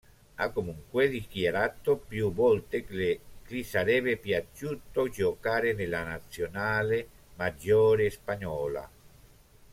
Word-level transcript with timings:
Ha 0.37 0.49
comunque 0.49 1.09
dichiarato 1.09 1.95
più 1.95 2.33
volte 2.33 2.83
che 2.87 3.19
gli 3.45 3.61
sarebbe 3.61 4.17
piaciuto 4.17 5.07
giocare 5.09 5.73
nella 5.73 6.03
Nazionale 6.03 7.07
maggiore 7.35 8.09
spagnola. 8.09 8.89